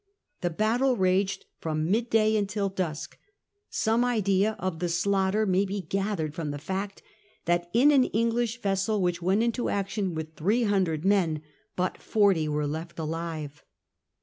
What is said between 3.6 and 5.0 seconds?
Some idea of the